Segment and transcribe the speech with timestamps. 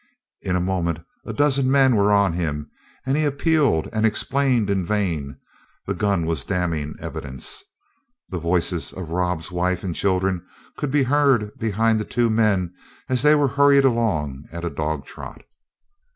[0.41, 0.97] In a moment
[1.27, 2.71] a dozen men were on him,
[3.05, 5.37] and he appealed and explained in vain
[5.85, 7.63] the gun was damning evidence.
[8.27, 10.43] The voices of Rob's wife and children
[10.75, 12.73] could be heard behind the two men
[13.09, 15.43] as they were hurried along at a dog trot.